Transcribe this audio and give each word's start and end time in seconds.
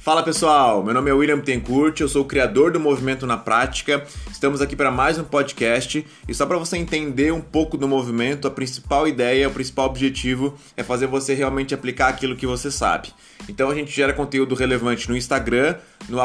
Fala 0.00 0.22
pessoal, 0.22 0.84
meu 0.84 0.94
nome 0.94 1.10
é 1.10 1.12
William 1.12 1.40
Tencourt, 1.40 2.00
eu 2.00 2.08
sou 2.08 2.22
o 2.22 2.24
criador 2.24 2.70
do 2.70 2.78
Movimento 2.78 3.26
na 3.26 3.36
Prática. 3.36 4.06
Estamos 4.30 4.62
aqui 4.62 4.76
para 4.76 4.92
mais 4.92 5.18
um 5.18 5.24
podcast 5.24 6.06
e 6.26 6.32
só 6.32 6.46
para 6.46 6.56
você 6.56 6.76
entender 6.76 7.32
um 7.32 7.40
pouco 7.40 7.76
do 7.76 7.88
movimento, 7.88 8.46
a 8.46 8.50
principal 8.50 9.08
ideia, 9.08 9.48
o 9.48 9.50
principal 9.50 9.86
objetivo 9.86 10.54
é 10.76 10.84
fazer 10.84 11.08
você 11.08 11.34
realmente 11.34 11.74
aplicar 11.74 12.08
aquilo 12.08 12.36
que 12.36 12.46
você 12.46 12.70
sabe. 12.70 13.12
Então 13.48 13.68
a 13.68 13.74
gente 13.74 13.90
gera 13.90 14.12
conteúdo 14.12 14.54
relevante 14.54 15.08
no 15.08 15.16
Instagram, 15.16 15.74
no 16.08 16.20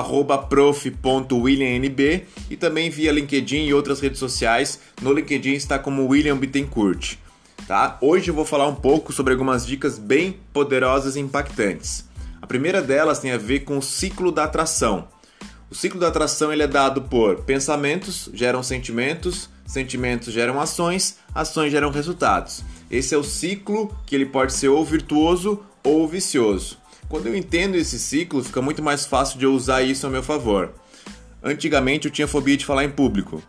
prof.williamnb 0.48 2.26
e 2.52 2.56
também 2.56 2.92
via 2.92 3.12
LinkedIn 3.12 3.66
e 3.66 3.74
outras 3.74 4.00
redes 4.00 4.20
sociais. 4.20 4.80
No 5.02 5.12
LinkedIn 5.12 5.54
está 5.54 5.80
como 5.80 6.08
William 6.08 6.38
Bittencourt. 6.38 7.16
Tá? 7.68 7.98
Hoje 8.02 8.30
eu 8.30 8.36
vou 8.36 8.46
falar 8.46 8.68
um 8.68 8.76
pouco 8.76 9.12
sobre 9.12 9.34
algumas 9.34 9.66
dicas 9.66 9.98
bem 9.98 10.38
poderosas 10.54 11.16
e 11.16 11.20
impactantes. 11.20 12.13
A 12.44 12.46
primeira 12.46 12.82
delas 12.82 13.20
tem 13.20 13.32
a 13.32 13.38
ver 13.38 13.62
com 13.62 13.78
o 13.78 13.82
ciclo 13.82 14.30
da 14.30 14.44
atração. 14.44 15.08
O 15.72 15.74
ciclo 15.74 15.98
da 15.98 16.10
atração 16.10 16.52
ele 16.52 16.62
é 16.62 16.68
dado 16.68 17.04
por 17.04 17.38
pensamentos 17.44 18.30
geram 18.34 18.62
sentimentos, 18.62 19.50
sentimentos 19.66 20.34
geram 20.34 20.60
ações, 20.60 21.20
ações 21.34 21.72
geram 21.72 21.90
resultados. 21.90 22.62
Esse 22.92 23.16
é 23.16 23.18
o 23.18 23.24
ciclo 23.24 23.98
que 24.06 24.14
ele 24.14 24.26
pode 24.26 24.52
ser 24.52 24.68
ou 24.68 24.84
virtuoso 24.84 25.64
ou 25.86 26.06
vicioso. 26.06 26.78
Quando 27.08 27.28
eu 27.28 27.36
entendo 27.36 27.76
esse 27.76 27.98
ciclo, 27.98 28.44
fica 28.44 28.62
muito 28.62 28.84
mais 28.84 29.06
fácil 29.06 29.40
de 29.40 29.46
eu 29.46 29.54
usar 29.54 29.82
isso 29.82 30.06
a 30.06 30.10
meu 30.10 30.22
favor. 30.22 30.74
Antigamente 31.42 32.08
eu 32.08 32.12
tinha 32.12 32.28
fobia 32.28 32.58
de 32.58 32.66
falar 32.66 32.84
em 32.84 32.92
público. 32.92 33.42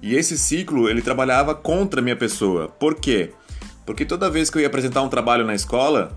E 0.00 0.14
esse 0.14 0.38
ciclo 0.38 0.88
ele 0.88 1.02
trabalhava 1.02 1.52
contra 1.52 1.98
a 1.98 2.02
minha 2.02 2.14
pessoa. 2.14 2.68
Por 2.68 2.94
quê? 2.94 3.32
Porque 3.84 4.04
toda 4.04 4.30
vez 4.30 4.48
que 4.48 4.56
eu 4.56 4.62
ia 4.62 4.68
apresentar 4.68 5.02
um 5.02 5.08
trabalho 5.08 5.44
na 5.44 5.54
escola, 5.54 6.16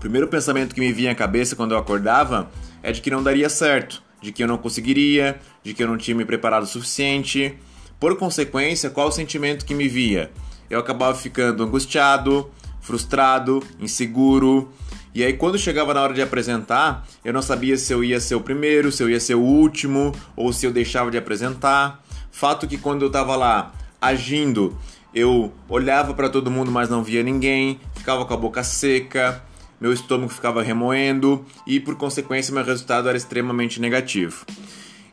o 0.00 0.08
primeiro 0.08 0.28
pensamento 0.28 0.74
que 0.74 0.80
me 0.80 0.94
vinha 0.94 1.12
à 1.12 1.14
cabeça 1.14 1.54
quando 1.54 1.72
eu 1.72 1.78
acordava 1.78 2.50
é 2.82 2.90
de 2.90 3.02
que 3.02 3.10
não 3.10 3.22
daria 3.22 3.50
certo, 3.50 4.02
de 4.22 4.32
que 4.32 4.42
eu 4.42 4.48
não 4.48 4.56
conseguiria, 4.56 5.38
de 5.62 5.74
que 5.74 5.82
eu 5.82 5.86
não 5.86 5.98
tinha 5.98 6.16
me 6.16 6.24
preparado 6.24 6.62
o 6.62 6.66
suficiente. 6.66 7.58
Por 8.00 8.16
consequência, 8.16 8.88
qual 8.88 9.08
o 9.08 9.12
sentimento 9.12 9.66
que 9.66 9.74
me 9.74 9.88
via? 9.88 10.30
Eu 10.70 10.80
acabava 10.80 11.14
ficando 11.14 11.62
angustiado, 11.62 12.50
frustrado, 12.80 13.62
inseguro. 13.78 14.72
E 15.14 15.22
aí, 15.22 15.34
quando 15.34 15.58
chegava 15.58 15.92
na 15.92 16.00
hora 16.00 16.14
de 16.14 16.22
apresentar, 16.22 17.06
eu 17.22 17.34
não 17.34 17.42
sabia 17.42 17.76
se 17.76 17.92
eu 17.92 18.02
ia 18.02 18.18
ser 18.20 18.36
o 18.36 18.40
primeiro, 18.40 18.90
se 18.90 19.02
eu 19.02 19.10
ia 19.10 19.20
ser 19.20 19.34
o 19.34 19.42
último, 19.42 20.14
ou 20.34 20.50
se 20.50 20.64
eu 20.64 20.72
deixava 20.72 21.10
de 21.10 21.18
apresentar. 21.18 22.02
Fato 22.32 22.66
que 22.66 22.78
quando 22.78 23.02
eu 23.02 23.08
estava 23.08 23.36
lá 23.36 23.70
agindo, 24.00 24.78
eu 25.14 25.52
olhava 25.68 26.14
para 26.14 26.30
todo 26.30 26.50
mundo, 26.50 26.72
mas 26.72 26.88
não 26.88 27.04
via 27.04 27.22
ninguém, 27.22 27.78
ficava 27.94 28.24
com 28.24 28.32
a 28.32 28.36
boca 28.38 28.64
seca, 28.64 29.44
meu 29.80 29.92
estômago 29.92 30.30
ficava 30.30 30.62
remoendo 30.62 31.44
e, 31.66 31.80
por 31.80 31.96
consequência, 31.96 32.52
meu 32.52 32.64
resultado 32.64 33.08
era 33.08 33.16
extremamente 33.16 33.80
negativo. 33.80 34.44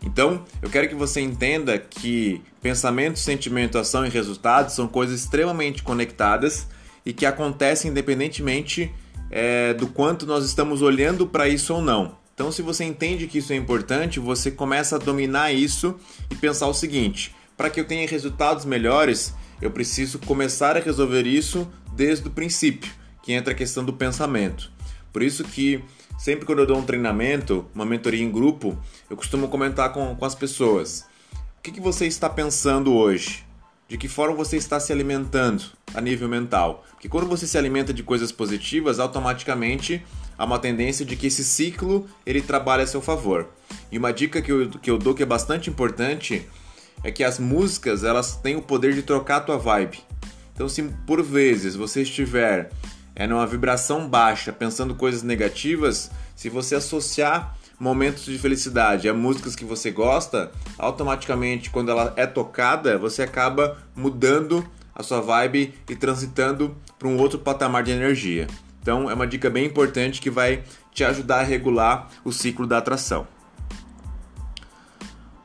Então, 0.03 0.43
eu 0.61 0.69
quero 0.69 0.89
que 0.89 0.95
você 0.95 1.21
entenda 1.21 1.77
que 1.77 2.41
pensamento, 2.61 3.17
sentimento, 3.17 3.77
ação 3.77 4.05
e 4.05 4.09
resultado 4.09 4.69
são 4.69 4.87
coisas 4.87 5.21
extremamente 5.21 5.81
conectadas 5.81 6.67
e 7.05 7.13
que 7.13 7.25
acontecem 7.25 7.91
independentemente 7.91 8.91
é, 9.31 9.73
do 9.73 9.87
quanto 9.87 10.25
nós 10.25 10.45
estamos 10.45 10.81
olhando 10.81 11.25
para 11.25 11.47
isso 11.47 11.73
ou 11.73 11.81
não. 11.81 12.17
Então, 12.33 12.51
se 12.51 12.61
você 12.61 12.83
entende 12.83 13.25
que 13.25 13.39
isso 13.39 13.51
é 13.53 13.55
importante, 13.55 14.19
você 14.19 14.51
começa 14.51 14.95
a 14.95 14.99
dominar 14.99 15.51
isso 15.51 15.95
e 16.29 16.35
pensar 16.35 16.67
o 16.67 16.73
seguinte: 16.73 17.33
para 17.55 17.69
que 17.69 17.79
eu 17.79 17.85
tenha 17.85 18.07
resultados 18.07 18.63
melhores, 18.63 19.33
eu 19.59 19.71
preciso 19.71 20.19
começar 20.19 20.77
a 20.77 20.79
resolver 20.79 21.25
isso 21.25 21.67
desde 21.95 22.27
o 22.27 22.31
princípio 22.31 22.91
que 23.27 23.33
entra 23.33 23.51
a 23.51 23.55
questão 23.55 23.83
do 23.83 23.91
pensamento. 23.91 24.71
Por 25.11 25.21
isso 25.21 25.43
que 25.43 25.83
sempre 26.17 26.45
quando 26.45 26.59
eu 26.59 26.65
dou 26.65 26.77
um 26.77 26.85
treinamento, 26.85 27.65
uma 27.75 27.85
mentoria 27.85 28.23
em 28.23 28.31
grupo, 28.31 28.81
eu 29.09 29.17
costumo 29.17 29.49
comentar 29.49 29.91
com, 29.91 30.15
com 30.15 30.23
as 30.23 30.33
pessoas. 30.33 31.01
O 31.59 31.61
que, 31.61 31.73
que 31.73 31.81
você 31.81 32.07
está 32.07 32.29
pensando 32.29 32.95
hoje? 32.95 33.45
De 33.85 33.97
que 33.97 34.07
forma 34.07 34.33
você 34.33 34.55
está 34.55 34.79
se 34.79 34.93
alimentando 34.93 35.61
a 35.93 35.99
nível 35.99 36.29
mental? 36.29 36.85
Porque 36.91 37.09
quando 37.09 37.27
você 37.27 37.45
se 37.45 37.57
alimenta 37.57 37.93
de 37.93 38.01
coisas 38.01 38.31
positivas, 38.31 38.97
automaticamente 38.97 40.01
há 40.37 40.45
uma 40.45 40.57
tendência 40.57 41.05
de 41.05 41.17
que 41.17 41.27
esse 41.27 41.43
ciclo 41.43 42.07
ele 42.25 42.41
trabalha 42.41 42.85
a 42.85 42.87
seu 42.87 43.01
favor. 43.01 43.49
E 43.91 43.97
uma 43.97 44.13
dica 44.13 44.41
que 44.41 44.53
eu, 44.53 44.69
que 44.69 44.89
eu 44.89 44.97
dou 44.97 45.13
que 45.13 45.23
é 45.23 45.25
bastante 45.25 45.69
importante 45.69 46.47
é 47.03 47.11
que 47.11 47.25
as 47.25 47.39
músicas 47.39 48.05
elas 48.05 48.37
têm 48.37 48.55
o 48.55 48.61
poder 48.61 48.93
de 48.93 49.01
trocar 49.01 49.37
a 49.37 49.41
tua 49.41 49.57
vibe. 49.57 49.99
Então, 50.55 50.69
se 50.69 50.81
por 51.05 51.21
vezes 51.21 51.75
você 51.75 52.03
estiver 52.03 52.71
é 53.19 53.25
numa 53.25 53.47
vibração 53.47 54.07
baixa, 54.07 54.53
pensando 54.53 54.93
coisas 54.93 55.23
negativas, 55.23 56.11
se 56.35 56.49
você 56.49 56.75
associar 56.75 57.57
momentos 57.79 58.25
de 58.25 58.37
felicidade 58.37 59.09
a 59.09 59.13
músicas 59.13 59.55
que 59.55 59.65
você 59.65 59.89
gosta, 59.89 60.51
automaticamente 60.77 61.71
quando 61.71 61.89
ela 61.89 62.13
é 62.15 62.27
tocada, 62.27 62.95
você 62.95 63.23
acaba 63.23 63.79
mudando 63.95 64.63
a 64.93 65.01
sua 65.01 65.19
vibe 65.19 65.73
e 65.89 65.95
transitando 65.95 66.77
para 66.99 67.07
um 67.07 67.17
outro 67.17 67.39
patamar 67.39 67.81
de 67.81 67.89
energia. 67.89 68.45
Então 68.83 69.09
é 69.09 69.15
uma 69.15 69.25
dica 69.25 69.49
bem 69.49 69.65
importante 69.65 70.21
que 70.21 70.29
vai 70.29 70.63
te 70.93 71.03
ajudar 71.03 71.39
a 71.39 71.43
regular 71.43 72.09
o 72.23 72.31
ciclo 72.31 72.67
da 72.67 72.77
atração. 72.77 73.27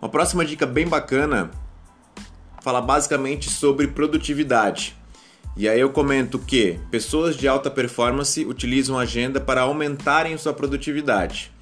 Uma 0.01 0.11
próxima 0.11 0.45
dica 0.45 0.67
bem 0.67 0.87
bacana 0.87 1.51
fala 2.61 2.83
basicamente 2.83 3.49
sobre 3.49 3.89
produtividade. 3.89 4.95
E 5.57 5.69
aí 5.69 5.79
eu 5.79 5.91
comento 5.91 6.39
que 6.39 6.79
pessoas 6.91 7.37
de 7.37 7.47
alta 7.47 7.71
performance 7.71 8.45
utilizam 8.45 8.99
a 8.99 9.03
agenda 9.03 9.41
para 9.41 9.63
aumentarem 9.63 10.37
sua 10.39 10.55
produtividade. 10.55 11.53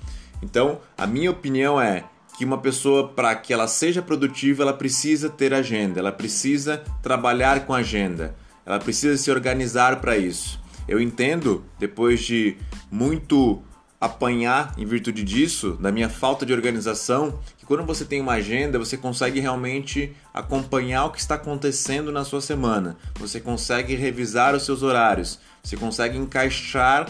Então, 0.42 0.80
a 0.96 1.06
minha 1.06 1.30
opinião 1.30 1.80
é 1.80 2.04
que 2.38 2.44
uma 2.44 2.58
pessoa 2.58 3.08
para 3.08 3.34
que 3.34 3.52
ela 3.52 3.66
seja 3.66 4.00
produtiva, 4.00 4.62
ela 4.62 4.72
precisa 4.72 5.28
ter 5.28 5.52
agenda, 5.52 6.00
ela 6.00 6.12
precisa 6.12 6.82
trabalhar 7.02 7.66
com 7.66 7.74
agenda, 7.74 8.34
ela 8.64 8.78
precisa 8.78 9.16
se 9.16 9.30
organizar 9.30 10.00
para 10.00 10.16
isso. 10.16 10.60
Eu 10.88 11.00
entendo, 11.00 11.64
depois 11.78 12.20
de 12.20 12.56
muito 12.90 13.62
apanhar 14.00 14.72
em 14.78 14.86
virtude 14.86 15.22
disso, 15.22 15.76
da 15.80 15.92
minha 15.92 16.08
falta 16.08 16.46
de 16.46 16.52
organização, 16.52 17.38
quando 17.70 17.86
você 17.86 18.04
tem 18.04 18.20
uma 18.20 18.32
agenda, 18.32 18.81
você 18.81 18.97
consegue 18.97 19.38
realmente 19.38 20.12
acompanhar 20.34 21.04
o 21.04 21.12
que 21.12 21.20
está 21.20 21.36
acontecendo 21.36 22.10
na 22.10 22.25
sua 22.25 22.41
semana. 22.41 22.97
Você 23.14 23.38
consegue 23.38 23.94
revisar 23.94 24.56
os 24.56 24.64
seus 24.64 24.82
horários, 24.82 25.38
você 25.62 25.76
consegue 25.76 26.19
encaixar 26.19 27.09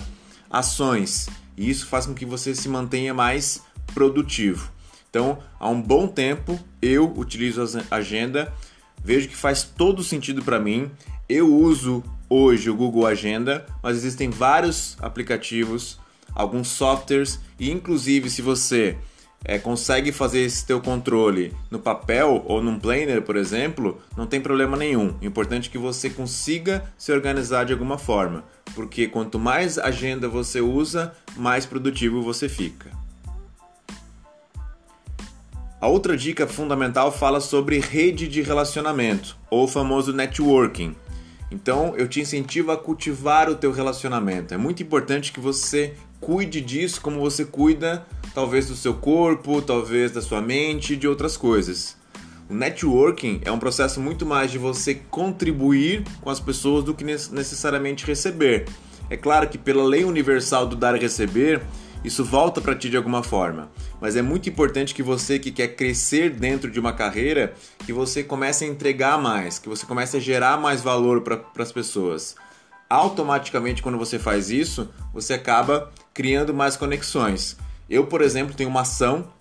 ações, 0.50 1.30
e 1.56 1.70
isso 1.70 1.86
faz 1.86 2.04
com 2.04 2.12
que 2.12 2.26
você 2.26 2.54
se 2.54 2.68
mantenha 2.68 3.14
mais 3.14 3.62
produtivo. 3.94 4.70
Então, 5.08 5.38
há 5.58 5.66
um 5.66 5.80
bom 5.80 6.06
tempo 6.06 6.60
eu 6.82 7.10
utilizo 7.16 7.62
a 7.90 7.96
agenda, 7.96 8.52
vejo 9.02 9.30
que 9.30 9.36
faz 9.36 9.62
todo 9.62 10.04
sentido 10.04 10.42
para 10.42 10.60
mim. 10.60 10.90
Eu 11.26 11.54
uso 11.54 12.04
hoje 12.28 12.68
o 12.68 12.76
Google 12.76 13.06
Agenda, 13.06 13.64
mas 13.82 13.96
existem 13.96 14.28
vários 14.28 14.94
aplicativos 15.00 15.98
alguns 16.34 16.68
softwares 16.68 17.40
e 17.58 17.70
inclusive 17.70 18.30
se 18.30 18.42
você 18.42 18.96
é, 19.44 19.58
consegue 19.58 20.12
fazer 20.12 20.40
esse 20.40 20.66
teu 20.66 20.80
controle 20.80 21.54
no 21.70 21.78
papel 21.78 22.44
ou 22.46 22.62
num 22.62 22.78
planner, 22.78 23.22
por 23.22 23.36
exemplo, 23.36 24.00
não 24.16 24.26
tem 24.26 24.40
problema 24.40 24.76
nenhum. 24.76 25.14
O 25.20 25.24
importante 25.24 25.68
é 25.68 25.72
que 25.72 25.78
você 25.78 26.10
consiga 26.10 26.84
se 26.98 27.12
organizar 27.12 27.64
de 27.64 27.72
alguma 27.72 27.96
forma, 27.96 28.44
porque 28.74 29.06
quanto 29.06 29.38
mais 29.38 29.78
agenda 29.78 30.28
você 30.28 30.60
usa, 30.60 31.14
mais 31.36 31.64
produtivo 31.64 32.22
você 32.22 32.48
fica. 32.48 32.90
A 35.80 35.88
outra 35.88 36.14
dica 36.14 36.46
fundamental 36.46 37.10
fala 37.10 37.40
sobre 37.40 37.78
rede 37.78 38.28
de 38.28 38.42
relacionamento, 38.42 39.34
ou 39.50 39.66
famoso 39.66 40.12
networking. 40.12 40.94
Então, 41.50 41.94
eu 41.96 42.06
te 42.06 42.20
incentivo 42.20 42.70
a 42.70 42.76
cultivar 42.76 43.48
o 43.48 43.54
teu 43.54 43.72
relacionamento. 43.72 44.52
É 44.52 44.58
muito 44.58 44.82
importante 44.82 45.32
que 45.32 45.40
você 45.40 45.94
cuide 46.20 46.60
disso 46.60 47.00
como 47.00 47.18
você 47.18 47.46
cuida 47.46 48.06
talvez 48.34 48.66
do 48.66 48.74
seu 48.74 48.94
corpo, 48.94 49.60
talvez 49.62 50.12
da 50.12 50.20
sua 50.20 50.40
mente 50.40 50.96
de 50.96 51.06
outras 51.08 51.36
coisas. 51.36 51.96
O 52.48 52.54
networking 52.54 53.40
é 53.44 53.52
um 53.52 53.58
processo 53.58 54.00
muito 54.00 54.26
mais 54.26 54.50
de 54.50 54.58
você 54.58 54.94
contribuir 54.94 56.04
com 56.20 56.30
as 56.30 56.40
pessoas 56.40 56.84
do 56.84 56.94
que 56.94 57.04
necessariamente 57.04 58.04
receber. 58.04 58.66
É 59.08 59.16
claro 59.16 59.48
que 59.48 59.58
pela 59.58 59.84
lei 59.84 60.04
universal 60.04 60.66
do 60.66 60.74
dar 60.74 60.96
e 60.96 61.00
receber, 61.00 61.62
isso 62.04 62.24
volta 62.24 62.60
para 62.60 62.74
ti 62.74 62.90
de 62.90 62.96
alguma 62.96 63.22
forma. 63.22 63.70
Mas 64.00 64.16
é 64.16 64.22
muito 64.22 64.48
importante 64.48 64.94
que 64.94 65.02
você 65.02 65.38
que 65.38 65.52
quer 65.52 65.68
crescer 65.76 66.30
dentro 66.30 66.70
de 66.70 66.80
uma 66.80 66.92
carreira, 66.92 67.54
que 67.84 67.92
você 67.92 68.22
comece 68.22 68.64
a 68.64 68.68
entregar 68.68 69.20
mais, 69.20 69.58
que 69.58 69.68
você 69.68 69.86
comece 69.86 70.16
a 70.16 70.20
gerar 70.20 70.56
mais 70.58 70.80
valor 70.80 71.20
para 71.22 71.42
as 71.58 71.72
pessoas 71.72 72.34
automaticamente 72.90 73.82
quando 73.82 73.96
você 73.96 74.18
faz 74.18 74.50
isso, 74.50 74.90
você 75.14 75.34
acaba 75.34 75.92
criando 76.12 76.52
mais 76.52 76.76
conexões. 76.76 77.56
Eu, 77.90 78.06
por 78.06 78.22
exemplo, 78.22 78.54
tenho 78.54 78.70
uma 78.70 78.82
ação 78.82 79.32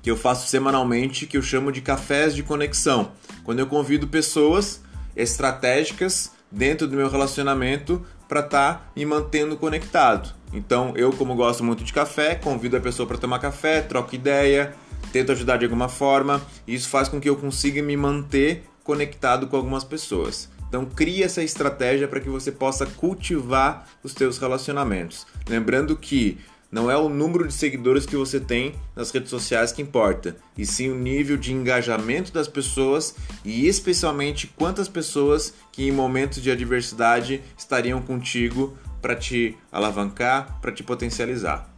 que 0.00 0.08
eu 0.08 0.16
faço 0.16 0.46
semanalmente 0.46 1.26
que 1.26 1.36
eu 1.36 1.42
chamo 1.42 1.72
de 1.72 1.80
cafés 1.80 2.34
de 2.34 2.42
conexão. 2.44 3.10
Quando 3.42 3.58
eu 3.58 3.66
convido 3.66 4.06
pessoas 4.06 4.80
estratégicas 5.16 6.30
dentro 6.50 6.86
do 6.86 6.96
meu 6.96 7.10
relacionamento 7.10 8.00
para 8.28 8.40
estar 8.40 8.74
tá 8.74 8.90
me 8.94 9.04
mantendo 9.04 9.56
conectado. 9.56 10.32
Então, 10.52 10.92
eu, 10.94 11.12
como 11.12 11.34
gosto 11.34 11.64
muito 11.64 11.82
de 11.82 11.92
café, 11.92 12.36
convido 12.36 12.76
a 12.76 12.80
pessoa 12.80 13.08
para 13.08 13.18
tomar 13.18 13.40
café, 13.40 13.80
troco 13.80 14.14
ideia, 14.14 14.72
tento 15.12 15.32
ajudar 15.32 15.56
de 15.56 15.64
alguma 15.64 15.88
forma, 15.88 16.40
e 16.66 16.74
isso 16.74 16.88
faz 16.88 17.08
com 17.08 17.20
que 17.20 17.28
eu 17.28 17.36
consiga 17.36 17.82
me 17.82 17.96
manter 17.96 18.64
conectado 18.84 19.48
com 19.48 19.56
algumas 19.56 19.82
pessoas. 19.82 20.48
Então 20.68 20.84
crie 20.84 21.22
essa 21.22 21.42
estratégia 21.42 22.06
para 22.06 22.20
que 22.20 22.28
você 22.28 22.52
possa 22.52 22.86
cultivar 22.86 23.86
os 24.02 24.12
seus 24.12 24.38
relacionamentos. 24.38 25.26
Lembrando 25.48 25.96
que 25.96 26.38
não 26.74 26.90
é 26.90 26.96
o 26.96 27.08
número 27.08 27.46
de 27.46 27.54
seguidores 27.54 28.04
que 28.04 28.16
você 28.16 28.40
tem 28.40 28.74
nas 28.96 29.12
redes 29.12 29.30
sociais 29.30 29.70
que 29.70 29.80
importa, 29.80 30.36
e 30.58 30.66
sim 30.66 30.90
o 30.90 30.96
nível 30.96 31.36
de 31.36 31.52
engajamento 31.52 32.32
das 32.32 32.48
pessoas 32.48 33.14
e 33.44 33.68
especialmente 33.68 34.48
quantas 34.48 34.88
pessoas 34.88 35.54
que 35.70 35.86
em 35.86 35.92
momentos 35.92 36.42
de 36.42 36.50
adversidade 36.50 37.40
estariam 37.56 38.02
contigo 38.02 38.76
para 39.00 39.14
te 39.14 39.56
alavancar, 39.70 40.58
para 40.60 40.72
te 40.72 40.82
potencializar. 40.82 41.72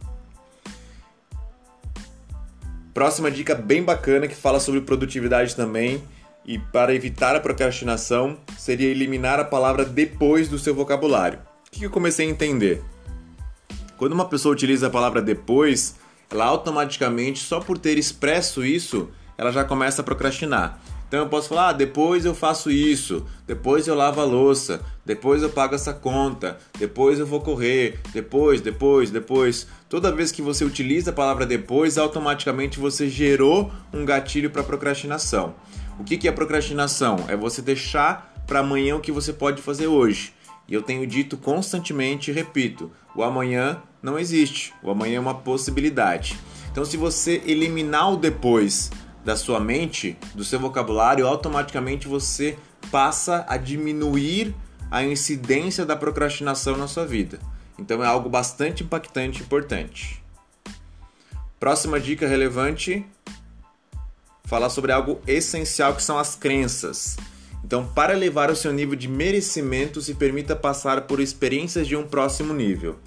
Próxima 2.91 3.29
dica 3.29 3.53
bem 3.53 3.83
bacana 3.83 4.27
que 4.27 4.35
fala 4.35 4.59
sobre 4.59 4.81
produtividade 4.81 5.55
também 5.55 6.01
e 6.43 6.57
para 6.57 6.95
evitar 6.95 7.35
a 7.35 7.39
procrastinação 7.39 8.35
seria 8.57 8.89
eliminar 8.89 9.39
a 9.39 9.45
palavra 9.45 9.85
depois 9.85 10.49
do 10.49 10.57
seu 10.57 10.73
vocabulário. 10.73 11.37
O 11.67 11.71
que 11.71 11.85
eu 11.85 11.91
comecei 11.91 12.25
a 12.25 12.31
entender? 12.31 12.81
Quando 13.97 14.13
uma 14.13 14.25
pessoa 14.25 14.53
utiliza 14.53 14.87
a 14.87 14.91
palavra 14.91 15.21
depois, 15.21 15.95
ela 16.29 16.45
automaticamente, 16.45 17.39
só 17.39 17.59
por 17.59 17.77
ter 17.79 17.97
expresso 17.97 18.63
isso, 18.63 19.09
ela 19.37 19.51
já 19.51 19.63
começa 19.63 20.01
a 20.01 20.05
procrastinar. 20.05 20.79
Então 21.07 21.21
eu 21.21 21.29
posso 21.29 21.49
falar, 21.49 21.69
ah, 21.69 21.73
depois 21.73 22.25
eu 22.25 22.35
faço 22.35 22.69
isso, 22.69 23.25
depois 23.47 23.87
eu 23.87 23.95
lavo 23.95 24.19
a 24.19 24.25
louça, 24.25 24.81
depois 25.05 25.41
eu 25.41 25.49
pago 25.49 25.73
essa 25.73 25.93
conta, 25.93 26.57
depois 26.77 27.17
eu 27.17 27.25
vou 27.25 27.39
correr, 27.39 27.99
depois, 28.11 28.59
depois, 28.59 29.09
depois. 29.09 29.67
Toda 29.87 30.11
vez 30.11 30.33
que 30.33 30.41
você 30.41 30.65
utiliza 30.65 31.11
a 31.11 31.13
palavra 31.13 31.45
depois, 31.45 31.97
automaticamente 31.97 32.77
você 32.77 33.09
gerou 33.09 33.71
um 33.93 34.03
gatilho 34.03 34.49
para 34.49 34.63
procrastinação. 34.63 35.55
O 35.97 36.03
que 36.03 36.27
é 36.27 36.31
procrastinação? 36.31 37.25
É 37.29 37.37
você 37.37 37.61
deixar 37.61 38.43
para 38.45 38.59
amanhã 38.59 38.97
o 38.97 39.01
que 39.01 39.11
você 39.11 39.31
pode 39.31 39.61
fazer 39.61 39.87
hoje. 39.87 40.33
E 40.67 40.73
eu 40.73 40.81
tenho 40.81 41.07
dito 41.07 41.37
constantemente 41.37 42.29
e 42.29 42.33
repito: 42.33 42.91
o 43.17 43.23
amanhã 43.23 43.81
não 44.01 44.17
existe, 44.17 44.73
o 44.83 44.91
amanhã 44.91 45.17
é 45.17 45.19
uma 45.19 45.33
possibilidade. 45.33 46.39
Então, 46.71 46.85
se 46.85 46.95
você 46.95 47.41
eliminar 47.47 48.13
o 48.13 48.15
depois 48.15 48.91
da 49.25 49.35
sua 49.35 49.59
mente, 49.59 50.15
do 50.35 50.43
seu 50.43 50.59
vocabulário, 50.59 51.25
automaticamente 51.25 52.07
você 52.07 52.57
passa 52.91 53.43
a 53.49 53.57
diminuir 53.57 54.55
a 54.91 55.03
incidência 55.03 55.83
da 55.83 55.95
procrastinação 55.95 56.77
na 56.77 56.87
sua 56.87 57.05
vida. 57.05 57.39
Então, 57.79 58.03
é 58.03 58.07
algo 58.07 58.29
bastante 58.29 58.83
impactante 58.83 59.41
e 59.41 59.43
importante. 59.43 60.23
Próxima 61.59 61.99
dica 61.99 62.27
relevante 62.27 63.03
falar 64.45 64.69
sobre 64.69 64.91
algo 64.91 65.19
essencial 65.25 65.95
que 65.95 66.03
são 66.03 66.19
as 66.19 66.35
crenças. 66.35 67.17
Então, 67.67 67.85
para 67.85 68.13
elevar 68.13 68.49
o 68.49 68.55
seu 68.55 68.71
nível 68.71 68.95
de 68.95 69.09
merecimento, 69.09 70.01
se 70.01 70.13
permita 70.13 70.55
passar 70.55 71.01
por 71.01 71.19
experiências 71.19 71.85
de 71.85 71.97
um 71.97 72.07
próximo 72.07 72.53
nível. 72.53 72.97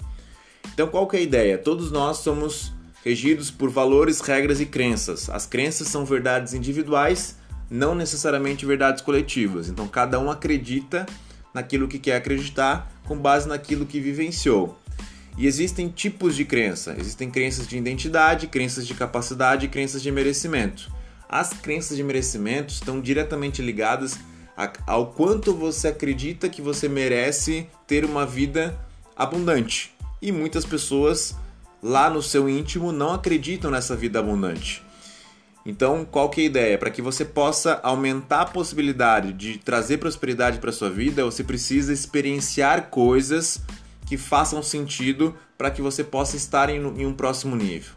Então, 0.71 0.87
qual 0.87 1.07
que 1.07 1.17
é 1.17 1.19
a 1.19 1.23
ideia? 1.23 1.57
Todos 1.57 1.89
nós 1.89 2.17
somos 2.17 2.71
regidos 3.03 3.49
por 3.49 3.71
valores, 3.71 4.21
regras 4.21 4.61
e 4.61 4.67
crenças. 4.67 5.31
As 5.31 5.47
crenças 5.47 5.87
são 5.87 6.05
verdades 6.05 6.53
individuais, 6.53 7.37
não 7.71 7.95
necessariamente 7.95 8.63
verdades 8.63 9.01
coletivas. 9.01 9.67
Então, 9.67 9.87
cada 9.87 10.19
um 10.19 10.29
acredita 10.29 11.07
naquilo 11.55 11.87
que 11.87 11.97
quer 11.97 12.17
acreditar 12.17 12.87
com 13.07 13.17
base 13.17 13.47
naquilo 13.47 13.87
que 13.87 13.99
vivenciou. 13.99 14.79
E 15.39 15.47
existem 15.47 15.89
tipos 15.89 16.35
de 16.35 16.45
crença. 16.45 16.95
Existem 16.99 17.31
crenças 17.31 17.67
de 17.67 17.79
identidade, 17.79 18.45
crenças 18.45 18.85
de 18.85 18.93
capacidade 18.93 19.65
e 19.65 19.69
crenças 19.69 20.03
de 20.03 20.11
merecimento. 20.11 20.93
As 21.27 21.51
crenças 21.51 21.97
de 21.97 22.03
merecimento 22.03 22.71
estão 22.71 23.01
diretamente 23.01 23.59
ligadas 23.59 24.19
ao 24.85 25.07
quanto 25.07 25.53
você 25.53 25.89
acredita 25.89 26.49
que 26.49 26.61
você 26.61 26.87
merece 26.87 27.67
ter 27.87 28.05
uma 28.05 28.25
vida 28.25 28.77
abundante. 29.15 29.93
E 30.21 30.31
muitas 30.31 30.65
pessoas 30.65 31.35
lá 31.81 32.09
no 32.09 32.21
seu 32.21 32.47
íntimo 32.47 32.91
não 32.91 33.13
acreditam 33.13 33.71
nessa 33.71 33.95
vida 33.95 34.19
abundante. 34.19 34.83
Então, 35.65 36.05
qual 36.09 36.29
que 36.29 36.41
é 36.41 36.43
a 36.43 36.47
ideia? 36.47 36.77
Para 36.77 36.89
que 36.89 37.01
você 37.01 37.23
possa 37.23 37.79
aumentar 37.83 38.41
a 38.41 38.45
possibilidade 38.45 39.31
de 39.33 39.57
trazer 39.59 39.97
prosperidade 39.97 40.57
para 40.57 40.71
sua 40.71 40.89
vida, 40.89 41.23
você 41.23 41.43
precisa 41.43 41.93
experienciar 41.93 42.89
coisas 42.89 43.61
que 44.07 44.17
façam 44.17 44.63
sentido 44.63 45.35
para 45.57 45.69
que 45.69 45.81
você 45.81 46.03
possa 46.03 46.35
estar 46.35 46.69
em, 46.69 46.83
um 46.83 47.13
próximo 47.13 47.55
nível. 47.55 47.93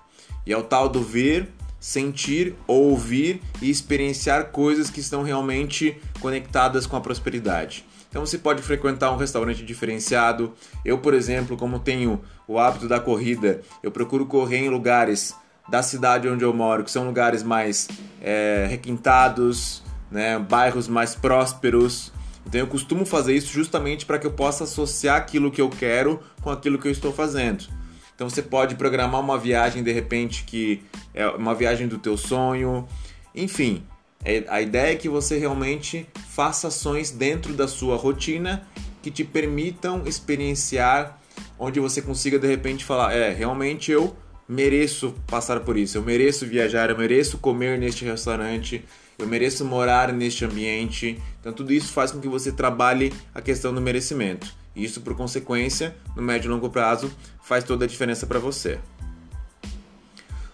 E 0.46 0.52
é 0.52 0.56
o 0.56 0.62
tal 0.62 0.88
do 0.88 1.02
ver, 1.02 1.48
sentir, 1.84 2.54
ouvir 2.66 3.42
e 3.60 3.68
experienciar 3.68 4.46
coisas 4.46 4.88
que 4.88 5.00
estão 5.00 5.22
realmente 5.22 6.00
conectadas 6.18 6.86
com 6.86 6.96
a 6.96 7.00
prosperidade. 7.00 7.84
Então 8.08 8.24
você 8.24 8.38
pode 8.38 8.62
frequentar 8.62 9.12
um 9.12 9.18
restaurante 9.18 9.62
diferenciado. 9.62 10.54
Eu, 10.82 10.96
por 10.96 11.12
exemplo, 11.12 11.58
como 11.58 11.78
tenho 11.78 12.22
o 12.48 12.58
hábito 12.58 12.88
da 12.88 12.98
corrida, 12.98 13.60
eu 13.82 13.90
procuro 13.90 14.24
correr 14.24 14.60
em 14.64 14.70
lugares 14.70 15.34
da 15.68 15.82
cidade 15.82 16.26
onde 16.26 16.42
eu 16.42 16.54
moro, 16.54 16.84
que 16.84 16.90
são 16.90 17.04
lugares 17.04 17.42
mais 17.42 17.86
é, 18.18 18.66
requintados, 18.70 19.82
né, 20.10 20.38
bairros 20.38 20.88
mais 20.88 21.14
prósperos. 21.14 22.10
Então 22.46 22.58
eu 22.58 22.66
costumo 22.66 23.04
fazer 23.04 23.34
isso 23.34 23.52
justamente 23.52 24.06
para 24.06 24.18
que 24.18 24.26
eu 24.26 24.32
possa 24.32 24.64
associar 24.64 25.18
aquilo 25.18 25.50
que 25.50 25.60
eu 25.60 25.68
quero 25.68 26.18
com 26.40 26.48
aquilo 26.48 26.78
que 26.78 26.88
eu 26.88 26.92
estou 26.92 27.12
fazendo. 27.12 27.66
Então 28.14 28.28
você 28.28 28.42
pode 28.42 28.76
programar 28.76 29.20
uma 29.20 29.38
viagem 29.38 29.82
de 29.82 29.92
repente 29.92 30.44
que 30.44 30.82
é 31.12 31.26
uma 31.28 31.54
viagem 31.54 31.88
do 31.88 31.98
teu 31.98 32.16
sonho, 32.16 32.86
enfim. 33.34 33.82
É, 34.24 34.44
a 34.48 34.62
ideia 34.62 34.92
é 34.92 34.96
que 34.96 35.08
você 35.08 35.36
realmente 35.38 36.06
faça 36.30 36.68
ações 36.68 37.10
dentro 37.10 37.52
da 37.52 37.68
sua 37.68 37.96
rotina 37.96 38.66
que 39.02 39.10
te 39.10 39.22
permitam 39.22 40.02
experienciar, 40.06 41.18
onde 41.58 41.78
você 41.78 42.00
consiga 42.00 42.38
de 42.38 42.46
repente 42.46 42.84
falar, 42.84 43.12
é, 43.12 43.32
realmente 43.32 43.92
eu 43.92 44.16
mereço 44.48 45.14
passar 45.26 45.60
por 45.60 45.76
isso, 45.76 45.98
eu 45.98 46.02
mereço 46.02 46.46
viajar, 46.46 46.90
eu 46.90 46.98
mereço 46.98 47.38
comer 47.38 47.78
neste 47.78 48.04
restaurante, 48.04 48.84
eu 49.18 49.26
mereço 49.26 49.64
morar 49.64 50.12
neste 50.12 50.44
ambiente. 50.44 51.20
Então 51.40 51.52
tudo 51.52 51.72
isso 51.72 51.92
faz 51.92 52.10
com 52.10 52.20
que 52.20 52.28
você 52.28 52.52
trabalhe 52.52 53.12
a 53.34 53.40
questão 53.40 53.72
do 53.74 53.80
merecimento. 53.80 54.54
E 54.74 54.84
isso, 54.84 55.00
por 55.00 55.16
consequência, 55.16 55.94
no 56.16 56.22
médio 56.22 56.48
e 56.48 56.50
longo 56.50 56.68
prazo, 56.68 57.10
faz 57.42 57.62
toda 57.62 57.84
a 57.84 57.88
diferença 57.88 58.26
para 58.26 58.38
você. 58.38 58.78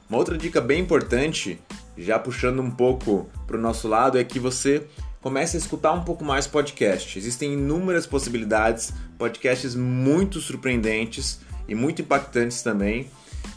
Uma 0.09 0.19
outra 0.19 0.37
dica 0.37 0.61
bem 0.61 0.81
importante, 0.81 1.59
já 1.97 2.19
puxando 2.19 2.61
um 2.61 2.71
pouco 2.71 3.31
para 3.47 3.57
o 3.57 3.61
nosso 3.61 3.89
lado, 3.89 4.19
é 4.19 4.25
que 4.25 4.39
você 4.39 4.87
comece 5.23 5.57
a 5.57 5.61
escutar 5.61 5.93
um 5.93 6.03
pouco 6.03 6.25
mais 6.25 6.47
podcast. 6.47 7.19
Existem 7.19 7.53
inúmeras 7.53 8.07
possibilidades, 8.07 8.93
podcasts 9.17 9.75
muito 9.75 10.41
surpreendentes 10.41 11.41
e 11.69 11.75
muito 11.75 12.03
impactantes 12.03 12.63
também. 12.63 13.09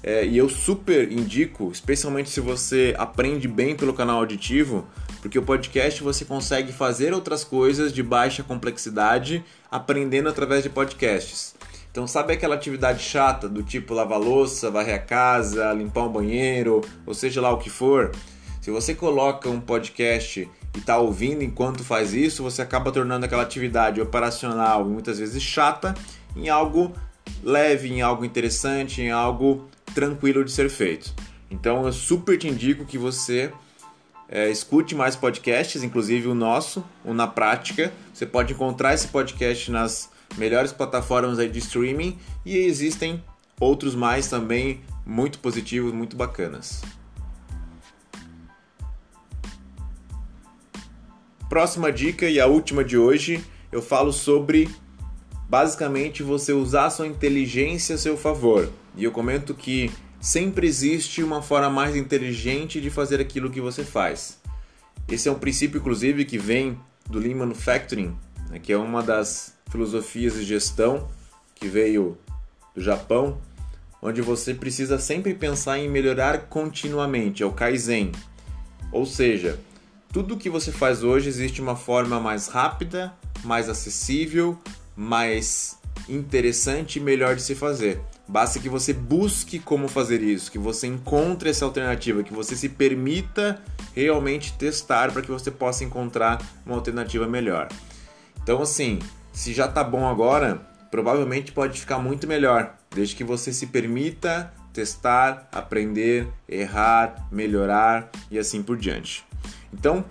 É, 0.02 0.26
e 0.26 0.38
eu 0.38 0.50
super 0.50 1.10
indico, 1.12 1.72
especialmente 1.72 2.30
se 2.30 2.42
você 2.42 2.94
aprende 2.98 3.48
bem 3.48 3.76
pelo 3.76 3.94
canal 3.94 4.18
auditivo, 4.18 4.86
porque 5.22 5.40
o 5.40 5.44
podcast 5.44 6.04
você 6.04 6.26
consegue 6.26 6.74
fazer 6.74 7.14
outras 7.14 7.46
coisas 7.46 7.94
de 7.94 8.04
baixa 8.04 8.44
complexidade 8.44 9.44
aprendendo 9.72 10.28
através 10.28 10.62
de 10.62 10.70
podcasts. 10.70 11.56
Então, 11.90 12.06
sabe 12.06 12.34
aquela 12.34 12.56
atividade 12.56 13.02
chata 13.02 13.48
do 13.48 13.64
tipo 13.64 13.94
lavar 13.94 14.20
louça, 14.20 14.70
varrer 14.70 14.96
a 14.96 15.00
casa, 15.00 15.72
limpar 15.74 16.04
um 16.04 16.12
banheiro, 16.12 16.82
ou 17.06 17.14
seja 17.14 17.40
lá 17.40 17.52
o 17.52 17.60
que 17.60 17.70
for? 17.70 18.12
Se 18.60 18.72
você 18.72 18.96
coloca 18.96 19.50
um 19.50 19.62
podcast 19.62 20.50
e 20.76 20.80
está 20.80 20.98
ouvindo 20.98 21.44
enquanto 21.44 21.84
faz 21.84 22.14
isso, 22.14 22.42
você 22.42 22.62
acaba 22.62 22.92
tornando 22.92 23.26
aquela 23.26 23.44
atividade 23.44 24.02
operacional 24.02 24.82
e 24.82 24.90
muitas 24.90 25.20
vezes 25.20 25.42
chata 25.42 25.94
em 26.36 26.50
algo 26.50 26.92
leve, 27.44 27.90
em 27.90 28.02
algo 28.02 28.26
interessante, 28.26 29.02
em 29.02 29.12
algo 29.12 29.70
tranquilo 29.94 30.44
de 30.44 30.52
ser 30.52 30.70
feito. 30.70 31.14
Então, 31.50 31.86
eu 31.86 31.94
super 31.94 32.38
te 32.38 32.48
indico 32.48 32.86
que 32.86 32.98
você 32.98 33.52
é, 34.28 34.50
escute 34.50 34.96
mais 34.96 35.16
podcasts, 35.16 35.84
inclusive 35.84 36.28
o 36.28 36.34
nosso, 36.34 36.84
o 37.06 37.14
Na 37.14 37.28
Prática. 37.28 37.94
Você 38.14 38.26
pode 38.26 38.54
encontrar 38.54 38.94
esse 38.94 39.08
podcast 39.08 39.70
nas 39.70 40.10
melhores 40.38 40.72
plataformas 40.72 41.38
aí 41.38 41.48
de 41.48 41.60
streaming 41.60 42.18
e 42.46 42.58
existem 42.58 43.24
outros 43.60 43.94
mais 43.94 44.28
também 44.28 44.82
muito 45.06 45.40
positivos, 45.40 45.94
muito 45.94 46.16
bacanas. 46.16 46.82
Próxima 51.48 51.92
dica 51.92 52.28
e 52.28 52.40
a 52.40 52.48
última 52.48 52.84
de 52.84 52.98
hoje, 52.98 53.44
eu 53.72 53.82
falo 53.82 54.12
sobre 54.12 54.68
basicamente 55.54 56.24
você 56.24 56.52
usar 56.52 56.90
sua 56.90 57.06
inteligência 57.06 57.94
a 57.94 57.98
seu 58.00 58.18
favor. 58.18 58.72
E 58.98 59.04
eu 59.04 59.12
comento 59.12 59.54
que 59.54 59.92
sempre 60.20 60.66
existe 60.66 61.22
uma 61.22 61.44
forma 61.44 61.70
mais 61.70 61.96
inteligente 61.96 62.82
de 62.82 62.90
fazer 62.90 63.22
aquilo 63.22 63.52
que 63.52 63.62
você 63.62 63.84
faz. 63.84 64.40
Esse 65.08 65.30
é 65.30 65.32
um 65.32 65.38
princípio, 65.38 65.78
inclusive, 65.78 66.26
que 66.26 66.40
vem 66.40 66.76
do 67.08 67.20
Lean 67.20 67.36
Manufacturing, 67.36 68.18
né, 68.50 68.58
que 68.58 68.74
é 68.74 68.78
uma 68.78 69.04
das 69.04 69.54
filosofias 69.70 70.34
de 70.34 70.44
gestão 70.44 71.08
que 71.54 71.68
veio 71.68 72.18
do 72.74 72.82
Japão. 72.82 73.38
onde 74.02 74.24
você 74.24 74.56
precisa 74.56 74.98
sempre 74.98 75.36
pensar 75.36 75.78
em 75.78 75.88
melhorar 75.88 76.48
continuamente, 76.50 77.44
é 77.44 77.46
o 77.46 77.54
Kaizen. 77.54 78.12
Ou 78.92 79.06
seja, 79.06 79.60
tudo 80.12 80.36
que 80.36 80.50
você 80.50 80.72
faz 80.72 81.04
hoje 81.04 81.30
existe 81.30 81.62
uma 81.62 81.76
forma 81.76 82.20
mais 82.20 82.48
rápida, 82.48 83.14
mais 83.46 83.70
acessível, 83.70 84.58
mais 84.96 85.78
interessante 86.08 86.98
e 86.98 87.02
melhor 87.02 87.36
de 87.36 87.42
se 87.42 87.56
fazer. 87.56 88.00
Basta 88.28 88.60
que 88.60 88.70
você 88.70 88.94
busque 88.94 89.60
como 89.60 89.88
fazer 89.88 90.22
isso, 90.22 90.52
que 90.52 90.58
você 90.58 90.88
encontre 90.88 91.50
essa 91.50 91.66
alternativa, 91.66 92.24
que 92.24 92.34
você 92.34 92.56
se 92.56 92.70
permita 92.70 93.62
realmente 93.94 94.54
testar 94.58 95.12
para 95.12 95.22
que 95.22 95.32
você 95.32 95.52
possa 95.52 95.84
encontrar 95.84 96.42
uma 96.66 96.76
alternativa 96.76 97.28
melhor. 97.28 97.68
Então, 98.42 98.62
assim, 98.62 99.00
se 99.32 99.54
já 99.54 99.68
tá 99.68 99.84
bom 99.84 100.08
agora, 100.08 100.62
provavelmente 100.90 101.52
pode 101.52 101.80
ficar 101.80 102.00
muito 102.00 102.28
melhor, 102.28 102.76
desde 102.94 103.16
que 103.16 103.24
você 103.24 103.52
se 103.52 103.68
permita 103.68 104.54
testar, 104.72 105.48
aprender, 105.52 106.28
errar, 106.50 107.28
melhorar 107.32 108.10
e 108.32 108.40
assim 108.40 108.64
por 108.64 108.78
diante. 108.78 109.24
Então, 109.72 110.04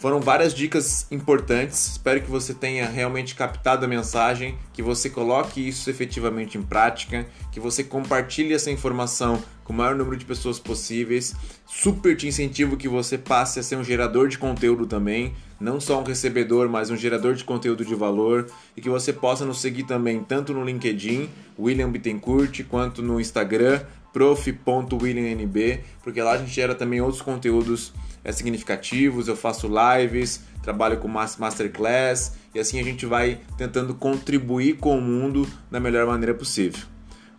foram 0.00 0.18
várias 0.18 0.54
dicas 0.54 1.06
importantes. 1.10 1.88
Espero 1.88 2.22
que 2.22 2.30
você 2.30 2.54
tenha 2.54 2.88
realmente 2.88 3.34
captado 3.34 3.84
a 3.84 3.88
mensagem, 3.88 4.56
que 4.72 4.82
você 4.82 5.10
coloque 5.10 5.68
isso 5.68 5.90
efetivamente 5.90 6.56
em 6.56 6.62
prática, 6.62 7.26
que 7.52 7.60
você 7.60 7.84
compartilhe 7.84 8.54
essa 8.54 8.70
informação 8.70 9.42
com 9.62 9.74
o 9.74 9.76
maior 9.76 9.94
número 9.94 10.16
de 10.16 10.24
pessoas 10.24 10.58
possíveis. 10.58 11.36
Super 11.66 12.16
te 12.16 12.26
incentivo 12.26 12.78
que 12.78 12.88
você 12.88 13.18
passe 13.18 13.60
a 13.60 13.62
ser 13.62 13.76
um 13.76 13.84
gerador 13.84 14.26
de 14.28 14.38
conteúdo 14.38 14.86
também, 14.86 15.34
não 15.60 15.78
só 15.78 16.00
um 16.00 16.04
recebedor, 16.04 16.66
mas 16.66 16.90
um 16.90 16.96
gerador 16.96 17.34
de 17.34 17.44
conteúdo 17.44 17.84
de 17.84 17.94
valor 17.94 18.50
e 18.74 18.80
que 18.80 18.88
você 18.88 19.12
possa 19.12 19.44
nos 19.44 19.60
seguir 19.60 19.82
também 19.82 20.24
tanto 20.24 20.54
no 20.54 20.64
LinkedIn, 20.64 21.28
William 21.58 21.90
Bittencourt, 21.90 22.64
quanto 22.70 23.02
no 23.02 23.20
Instagram, 23.20 23.82
prof.williamnb, 24.14 25.80
porque 26.02 26.22
lá 26.22 26.32
a 26.32 26.38
gente 26.38 26.52
gera 26.52 26.74
também 26.74 27.02
outros 27.02 27.20
conteúdos 27.20 27.92
significativos, 28.32 29.28
eu 29.28 29.36
faço 29.36 29.68
lives, 29.68 30.42
trabalho 30.62 30.98
com 30.98 31.08
masterclass 31.08 32.34
e 32.54 32.60
assim 32.60 32.78
a 32.78 32.82
gente 32.82 33.06
vai 33.06 33.40
tentando 33.56 33.94
contribuir 33.94 34.76
com 34.76 34.96
o 34.96 35.00
mundo 35.00 35.48
da 35.70 35.80
melhor 35.80 36.06
maneira 36.06 36.34
possível. 36.34 36.84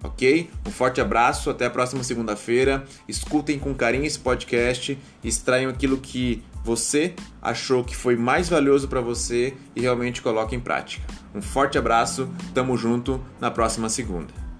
Ok? 0.03 0.49
Um 0.67 0.71
forte 0.71 0.99
abraço, 0.99 1.49
até 1.49 1.67
a 1.67 1.69
próxima 1.69 2.03
segunda-feira. 2.03 2.83
Escutem 3.07 3.59
com 3.59 3.73
carinho 3.73 4.05
esse 4.05 4.17
podcast, 4.17 4.97
extraiam 5.23 5.69
aquilo 5.69 5.97
que 5.97 6.43
você 6.63 7.13
achou 7.41 7.83
que 7.83 7.95
foi 7.95 8.15
mais 8.15 8.49
valioso 8.49 8.87
para 8.87 9.01
você 9.01 9.53
e 9.75 9.81
realmente 9.81 10.21
coloquem 10.21 10.57
em 10.57 10.61
prática. 10.61 11.05
Um 11.35 11.41
forte 11.41 11.77
abraço, 11.77 12.29
tamo 12.53 12.75
junto 12.77 13.23
na 13.39 13.51
próxima 13.51 13.89
segunda. 13.89 14.50